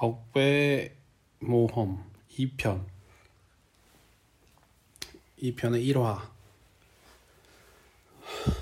덕배 0.00 0.96
모험 1.40 2.10
2편 2.30 2.86
2편의 5.42 5.92
1화 5.92 6.26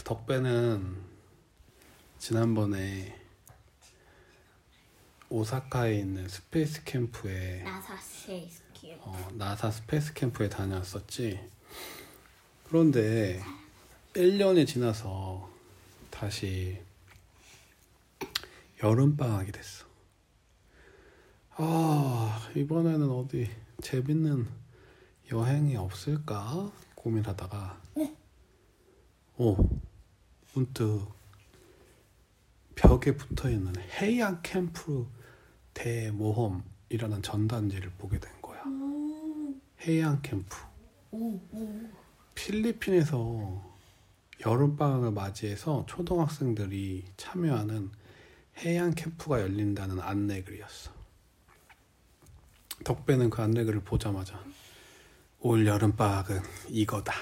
덕배는 0.02 0.96
지난번에 2.18 3.16
오사카에 5.28 6.00
있는 6.00 6.28
스페이스 6.28 6.82
캠프에 6.82 7.62
나사 7.62 7.96
쉐이스키요. 7.96 8.96
어, 9.02 9.28
나사 9.34 9.70
스페이스 9.70 10.14
캠프에 10.14 10.48
다녔었지. 10.48 11.38
그런데 12.64 13.40
1년이 14.14 14.66
지나서 14.66 15.48
다시 16.10 16.82
여름방학이 18.82 19.52
됐어. 19.52 19.87
아, 21.60 22.38
이번에는 22.54 23.10
어디 23.10 23.50
재밌는 23.82 24.46
여행이 25.32 25.74
없을까 25.74 26.70
고민하다가, 26.94 27.82
오, 29.38 29.56
문득 30.54 31.04
벽에 32.76 33.16
붙어 33.16 33.50
있는 33.50 33.74
해양 34.00 34.38
캠프 34.40 35.08
대모험이라는 35.74 37.22
전단지를 37.22 37.90
보게 37.98 38.20
된 38.20 38.30
거야. 38.40 38.62
해양 39.80 40.22
캠프. 40.22 40.56
필리핀에서 42.36 43.64
여름방학을 44.46 45.10
맞이해서 45.10 45.86
초등학생들이 45.88 47.04
참여하는 47.16 47.90
해양 48.58 48.92
캠프가 48.94 49.40
열린다는 49.40 49.98
안내글이었어. 49.98 50.97
덕배는 52.84 53.30
그 53.30 53.42
안내글을 53.42 53.80
보자마자 53.80 54.42
올 55.40 55.66
여름방학은 55.66 56.40
이거다 56.68 57.12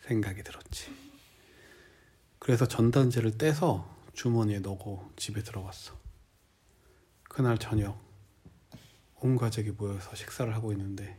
생각이 0.00 0.42
들었지. 0.42 0.90
그래서 2.38 2.66
전단지를 2.66 3.38
떼서 3.38 3.88
주머니에 4.14 4.60
넣고 4.60 5.10
집에 5.16 5.42
들어갔어. 5.42 5.94
그날 7.24 7.58
저녁 7.58 7.98
온 9.20 9.36
가족이 9.36 9.72
모여서 9.72 10.14
식사를 10.14 10.52
하고 10.54 10.72
있는데 10.72 11.18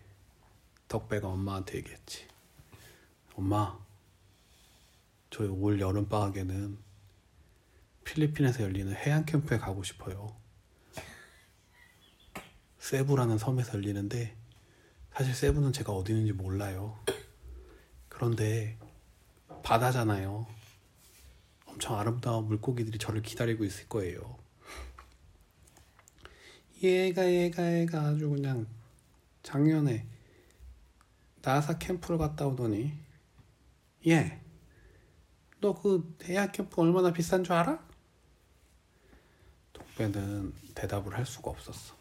덕배가 0.87 1.27
엄마한테 1.27 1.77
얘기했지. 1.77 2.27
엄마, 3.35 3.79
저희 5.29 5.47
올 5.47 5.79
여름 5.79 6.09
방학에는 6.09 6.77
필리핀에서 8.03 8.63
열리는 8.63 8.93
해양 8.93 9.23
캠프에 9.23 9.57
가고 9.57 9.83
싶어요. 9.83 10.35
세부라는 12.91 13.37
섬에서 13.37 13.75
열리는데 13.75 14.35
사실 15.13 15.33
세부는 15.33 15.71
제가 15.71 15.93
어디 15.93 16.11
있는지 16.11 16.33
몰라요. 16.33 16.99
그런데 18.09 18.77
바다잖아요. 19.63 20.45
엄청 21.67 21.97
아름다운 21.97 22.47
물고기들이 22.47 22.97
저를 22.97 23.21
기다리고 23.21 23.63
있을 23.63 23.87
거예요. 23.87 24.37
얘가 26.83 27.31
얘가 27.31 27.79
얘가 27.79 28.01
아주 28.01 28.29
그냥 28.29 28.67
작년에 29.41 30.05
나사 31.41 31.77
캠프를 31.77 32.17
갔다 32.17 32.45
오더니 32.45 32.91
얘, 34.07 34.41
너 35.61 35.89
그 35.89 36.17
해양 36.25 36.51
캠프 36.51 36.81
얼마나 36.81 37.13
비싼 37.13 37.45
줄 37.45 37.53
알아? 37.53 37.87
덕배는 39.71 40.53
대답을 40.75 41.17
할 41.17 41.25
수가 41.25 41.51
없었어. 41.51 42.00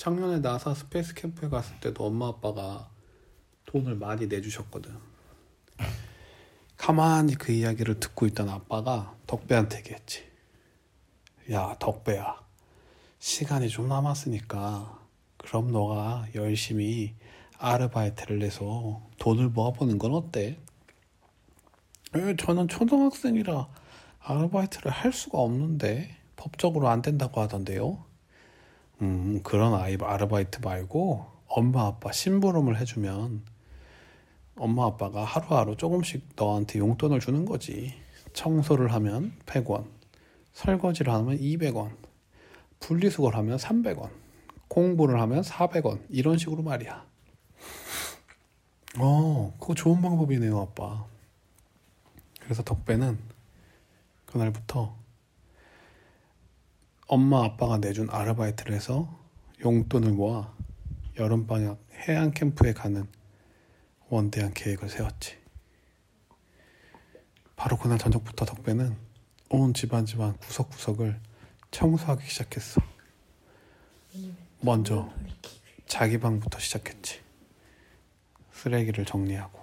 작년에 0.00 0.38
나사 0.38 0.72
스페이스 0.72 1.12
캠프에 1.12 1.50
갔을 1.50 1.78
때도 1.78 2.06
엄마 2.06 2.28
아빠가 2.28 2.88
돈을 3.66 3.96
많이 3.96 4.28
내주셨거든. 4.28 4.96
가만히 6.78 7.34
그 7.34 7.52
이야기를 7.52 8.00
듣고 8.00 8.24
있던 8.28 8.48
아빠가 8.48 9.14
덕배한테 9.26 9.80
얘기했지. 9.80 10.24
야, 11.50 11.76
덕배야. 11.78 12.34
시간이 13.18 13.68
좀 13.68 13.88
남았으니까 13.88 15.06
그럼 15.36 15.70
너가 15.70 16.26
열심히 16.34 17.14
아르바이트를 17.58 18.40
해서 18.40 19.06
돈을 19.18 19.50
모아보는 19.50 19.98
건 19.98 20.14
어때? 20.14 20.58
에, 22.14 22.36
저는 22.36 22.68
초등학생이라 22.68 23.68
아르바이트를 24.20 24.90
할 24.90 25.12
수가 25.12 25.40
없는데 25.40 26.16
법적으로 26.36 26.88
안 26.88 27.02
된다고 27.02 27.42
하던데요. 27.42 28.08
음, 29.02 29.40
그런 29.42 29.74
아이 29.74 29.96
아르바이트 30.00 30.60
말고 30.62 31.26
엄마 31.46 31.86
아빠 31.86 32.12
심부름을 32.12 32.78
해주면 32.80 33.42
엄마 34.56 34.84
아빠가 34.86 35.24
하루하루 35.24 35.76
조금씩 35.76 36.28
너한테 36.36 36.78
용돈을 36.78 37.20
주는 37.20 37.44
거지. 37.46 37.94
청소를 38.32 38.92
하면 38.92 39.32
100원, 39.46 39.86
설거지를 40.52 41.12
하면 41.12 41.38
200원, 41.38 41.96
분리수거를 42.78 43.38
하면 43.38 43.56
300원, 43.56 44.10
공부를 44.68 45.20
하면 45.20 45.42
400원 45.42 46.04
이런 46.10 46.38
식으로 46.38 46.62
말이야. 46.62 47.04
어, 48.98 49.56
그거 49.58 49.74
좋은 49.74 50.02
방법이네요, 50.02 50.60
아빠. 50.60 51.06
그래서 52.40 52.62
덕배는 52.62 53.18
그날부터 54.26 54.94
엄마 57.12 57.44
아빠가 57.44 57.78
내준 57.78 58.08
아르바이트를 58.08 58.72
해서 58.72 59.12
용돈을 59.64 60.12
모아 60.12 60.54
여름방학 61.18 61.82
해양 62.06 62.30
캠프에 62.30 62.72
가는 62.72 63.04
원대한 64.08 64.54
계획을 64.54 64.88
세웠지. 64.88 65.36
바로 67.56 67.76
그날 67.76 67.98
저녁부터 67.98 68.44
덕배는 68.44 68.96
온 69.48 69.74
집안 69.74 70.06
집안 70.06 70.36
구석구석을 70.36 71.18
청소하기 71.72 72.24
시작했어. 72.28 72.80
먼저 74.60 75.12
자기 75.86 76.16
방부터 76.20 76.60
시작했지. 76.60 77.18
쓰레기를 78.52 79.04
정리하고 79.04 79.58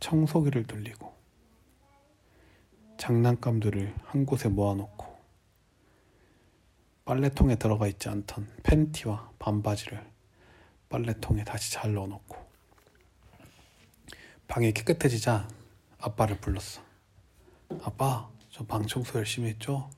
청소기를 0.00 0.64
돌리고 0.64 1.14
장난감들을 2.98 3.94
한 4.06 4.24
곳에 4.24 4.48
모아놓고 4.48 5.03
빨래통에 7.04 7.56
들어가 7.56 7.86
있지 7.86 8.08
않던 8.08 8.48
팬티와 8.62 9.30
반바지를 9.38 10.02
빨래통에 10.88 11.44
다시 11.44 11.72
잘 11.72 11.92
넣어놓고 11.92 12.36
방이 14.48 14.72
깨끗해지자 14.72 15.48
아빠를 15.98 16.38
불렀어. 16.38 16.82
아빠, 17.82 18.28
저 18.50 18.64
방 18.64 18.86
청소 18.86 19.18
열심히 19.18 19.48
했죠? 19.48 19.90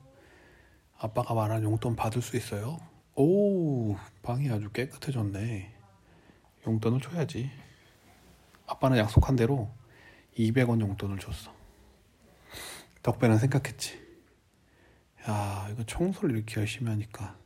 아빠가 0.97 1.33
말한 1.33 1.63
용돈 1.63 1.95
받을 1.95 2.21
수 2.21 2.37
있어요? 2.37 2.79
오, 3.15 3.95
방이 4.23 4.49
아주 4.49 4.69
깨끗해졌네. 4.71 5.73
용돈을 6.65 7.01
줘야지. 7.01 7.51
아빠는 8.65 8.97
약속한 8.97 9.35
대로 9.35 9.69
200원 10.37 10.79
용돈을 10.81 11.19
줬어. 11.19 11.53
덕배는 13.03 13.37
생각했지. 13.37 14.06
야, 15.29 15.67
이거 15.71 15.83
청소를 15.83 16.35
이렇게 16.35 16.61
열심히 16.61 16.89
하니까 16.89 17.37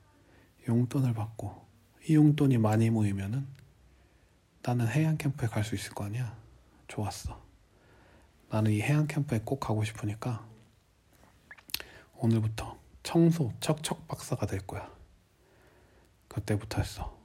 용돈을 0.67 1.13
받고 1.13 1.65
이 2.07 2.15
용돈이 2.15 2.57
많이 2.57 2.89
모이면은 2.89 3.47
나는 4.61 4.87
해양 4.87 5.17
캠프에 5.17 5.47
갈 5.47 5.63
수 5.63 5.75
있을 5.75 5.93
거 5.93 6.05
아니야. 6.05 6.37
좋았어. 6.87 7.41
나는 8.49 8.71
이 8.71 8.81
해양 8.81 9.07
캠프에 9.07 9.39
꼭 9.43 9.59
가고 9.59 9.83
싶으니까 9.83 10.47
오늘부터 12.15 12.77
청소 13.01 13.51
척척 13.59 14.07
박사가 14.07 14.45
될 14.45 14.59
거야. 14.67 14.91
그때부터였어. 16.27 17.17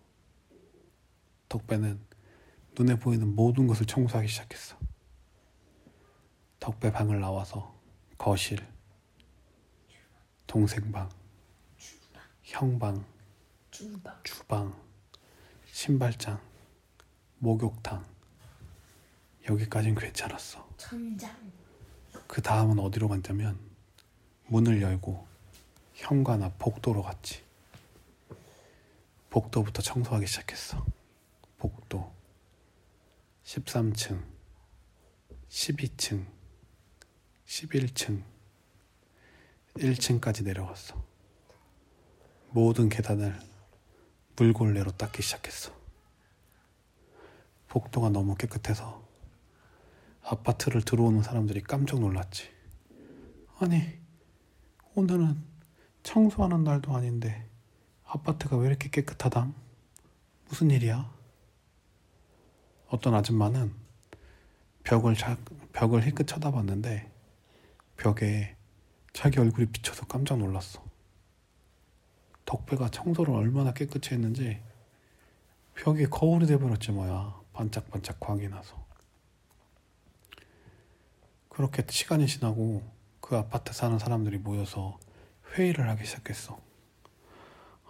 덕배는 1.48 2.00
눈에 2.78 2.98
보이는 2.98 3.34
모든 3.34 3.66
것을 3.66 3.86
청소하기 3.86 4.28
시작했어. 4.28 4.76
덕배 6.60 6.92
방을 6.92 7.20
나와서 7.20 7.78
거실, 8.16 8.66
동생 10.46 10.93
방, 10.93 11.10
형 12.43 12.78
방, 12.78 13.04
주방. 13.70 14.22
주방, 14.22 14.82
신발장, 15.66 16.40
목욕탕. 17.38 18.04
여기까진 19.48 19.94
괜찮았어. 19.94 20.66
천장. 20.76 21.52
그 22.26 22.40
다음은 22.43 22.78
어디로 22.78 23.08
갔냐면 23.08 23.58
문을 24.46 24.81
열고 24.82 25.26
현관 25.94 26.43
앞 26.43 26.58
복도로 26.58 27.02
갔지. 27.02 27.44
복도부터 29.31 29.82
청소하기 29.82 30.26
시작했어. 30.26 30.84
복도 31.58 32.12
13층, 33.44 34.22
12층, 35.49 36.26
11층, 37.46 38.22
1층까지 39.76 40.44
내려갔어. 40.44 41.02
모든 42.50 42.88
계단을 42.88 43.38
물걸레로 44.37 44.93
닦기 44.93 45.23
시작했어. 45.23 45.73
복도가 47.69 48.11
너무 48.11 48.34
깨끗해서 48.34 49.06
아파트를 50.23 50.82
들어오는 50.82 51.23
사람들이 51.23 51.62
깜짝 51.62 52.00
놀랐지. 52.00 52.50
아니, 53.58 53.99
오늘은 54.94 55.43
청소하는 56.02 56.64
날도 56.64 56.94
아닌데 56.94 57.49
아파트가 58.05 58.56
왜 58.56 58.69
이렇게 58.69 58.88
깨끗하담? 58.88 59.55
무슨 60.49 60.70
일이야? 60.70 61.12
어떤 62.88 63.14
아줌마는 63.14 63.75
벽을 64.84 65.14
자, 65.14 65.37
벽을 65.73 66.06
힐끗 66.06 66.26
쳐다봤는데 66.26 67.11
벽에 67.96 68.55
자기 69.16 69.40
얼굴이 69.40 69.68
비쳐서 69.68 70.04
깜짝 70.04 70.36
놀랐어. 70.36 70.84
덕배가 72.44 72.90
청소를 72.90 73.32
얼마나 73.32 73.72
깨끗이 73.72 74.12
했는지 74.12 74.60
벽이 75.74 76.04
거울이 76.10 76.46
돼버렸지 76.46 76.92
뭐야. 76.92 77.40
반짝반짝 77.54 78.20
광이 78.20 78.46
나서. 78.50 78.84
그렇게 81.48 81.82
시간이 81.88 82.26
지나고 82.26 82.82
그 83.22 83.38
아파트 83.38 83.72
사는 83.72 83.98
사람들이 83.98 84.36
모여서 84.36 84.98
회의를 85.54 85.88
하기 85.88 86.04
시작했어. 86.04 86.60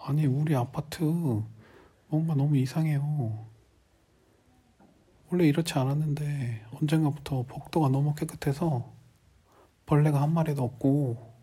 아니, 0.04 0.26
우리 0.26 0.54
아파트 0.54 1.02
뭔가 2.06 2.36
너무 2.36 2.56
이상해요. 2.56 3.44
원래 5.32 5.48
이렇지 5.48 5.76
않았는데 5.76 6.66
언젠가부터 6.74 7.42
복도가 7.48 7.88
너무 7.88 8.14
깨끗해서 8.14 8.94
벌레가 9.86 10.20
한 10.20 10.34
마리도 10.34 10.62
없고 10.62 11.34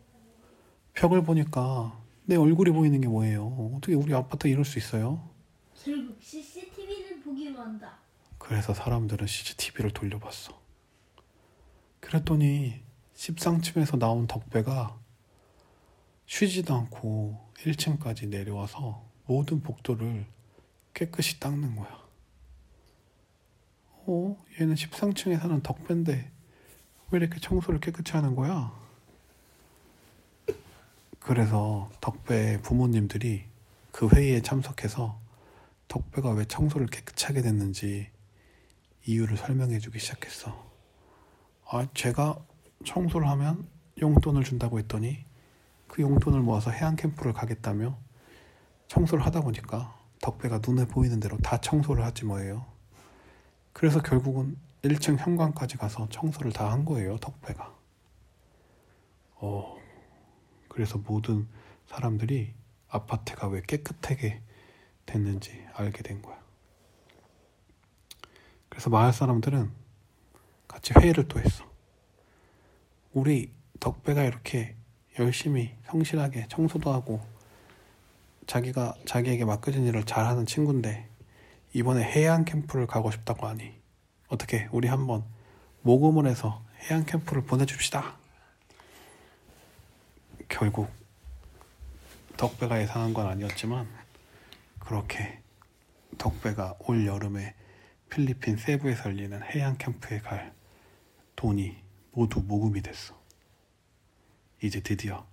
벽을 0.94 1.24
보니까 1.24 2.00
내 2.25 2.36
얼굴이 2.36 2.72
보이는 2.72 3.00
게 3.01 3.07
뭐예요? 3.07 3.72
어떻게 3.75 3.95
우리 3.95 4.13
아파트 4.13 4.48
이럴 4.48 4.66
수 4.66 4.78
있어요? 4.78 5.30
결국 5.81 6.22
CCTV는 6.22 7.24
보기로 7.24 7.60
한다. 7.60 7.98
그래서 8.38 8.74
사람들은 8.74 9.25
CCTV를 9.25 9.92
돌려봤어. 9.92 10.62
그랬더니 12.01 12.81
13층에서 13.16 13.98
나온 13.98 14.28
덕배가 14.28 15.00
쉬지도 16.25 16.74
않고 16.74 17.40
1층까지 17.60 18.28
내려와서 18.28 19.04
모든 19.25 19.62
복도를 19.62 20.25
깨끗이 20.94 21.40
닦는 21.40 21.75
거야. 21.78 22.04
어? 24.06 24.38
얘는 24.60 24.75
13층에 24.75 25.40
사는 25.40 25.62
덕배인데 25.62 26.32
왜 27.11 27.19
이렇게 27.19 27.39
청소를 27.39 27.79
깨끗이 27.79 28.13
하는 28.13 28.35
거야? 28.35 28.71
그래서 31.19 31.89
덕배 32.01 32.61
부모님들이 32.61 33.45
그 33.91 34.07
회의에 34.09 34.41
참석해서 34.41 35.19
덕배가 35.88 36.31
왜 36.31 36.45
청소를 36.45 36.88
깨끗이 36.88 37.25
하게 37.27 37.41
됐는지 37.41 38.09
이유를 39.05 39.38
설명해 39.38 39.79
주기 39.79 40.00
시작했어. 40.00 40.71
아, 41.69 41.88
제가 41.94 42.38
청소를 42.85 43.27
하면 43.29 43.67
용돈을 44.01 44.44
준다고 44.44 44.79
했더니 44.79 45.23
그 45.88 46.01
용돈을 46.01 46.41
모아서 46.41 46.71
해안 46.71 46.95
캠프를 46.95 47.33
가겠다며 47.33 47.97
청소를 48.88 49.25
하다 49.25 49.41
보니까 49.41 49.95
덕배가 50.21 50.59
눈에 50.65 50.85
보이는 50.85 51.19
대로 51.19 51.38
다 51.38 51.57
청소를 51.57 52.03
하지 52.03 52.25
뭐예요. 52.25 52.65
그래서 53.73 54.01
결국은 54.01 54.57
1층 54.83 55.18
현관까지 55.18 55.77
가서 55.77 56.07
청소를 56.09 56.51
다 56.51 56.69
한 56.71 56.83
거예요, 56.85 57.18
덕배가. 57.18 57.74
어, 59.35 59.77
그래서 60.68 60.97
모든 60.97 61.47
사람들이 61.88 62.53
아파트가 62.89 63.47
왜 63.47 63.62
깨끗하게 63.62 64.41
됐는지 65.06 65.65
알게 65.74 66.03
된 66.03 66.21
거야. 66.21 66.41
그래서 68.69 68.89
마을 68.89 69.13
사람들은 69.13 69.71
같이 70.68 70.94
회의를 70.97 71.27
또 71.27 71.39
했어. 71.39 71.63
우리 73.13 73.51
덕배가 73.80 74.24
이렇게 74.24 74.75
열심히 75.19 75.75
성실하게 75.85 76.47
청소도 76.50 76.91
하고 76.91 77.21
자기가 78.47 78.95
자기에게 79.06 79.45
맡겨진 79.45 79.85
일을 79.85 80.03
잘하는 80.06 80.45
친구인데 80.45 81.07
이번에 81.74 82.03
해양 82.03 82.44
캠프를 82.45 82.88
가고 82.88 83.12
싶다고 83.12 83.47
하니 83.47 83.82
어떻게 84.33 84.68
우리 84.71 84.88
한번 84.88 85.24
모금을 85.83 86.25
해서 86.25 86.65
해양 86.80 87.06
캠프를 87.06 87.44
보내줍시다. 87.44 88.18
결국 90.50 90.89
덕배가 92.35 92.81
예상한 92.81 93.13
건 93.13 93.27
아니었지만 93.27 93.88
그렇게 94.80 95.39
덕배가 96.18 96.77
올 96.80 97.06
여름에 97.06 97.53
필리핀 98.09 98.57
세부에서 98.57 99.12
열리는 99.12 99.39
해양 99.44 99.77
캠프에 99.77 100.19
갈 100.19 100.51
돈이 101.35 101.77
모두 102.12 102.41
모금이 102.41 102.81
됐어. 102.81 103.15
이제 104.63 104.81
드디어 104.81 105.27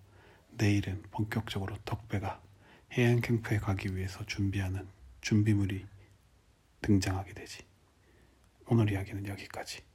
내일은 0.51 1.03
본격적으로 1.11 1.79
덕배가 1.87 2.39
해양 2.99 3.23
캠프에 3.23 3.57
가기 3.57 3.97
위해서 3.97 4.27
준비하는 4.27 4.87
준비물이 5.23 5.87
등장하게 6.83 7.33
되지. 7.33 7.70
오늘 8.73 8.93
이야기는 8.93 9.27
여기까지. 9.27 9.90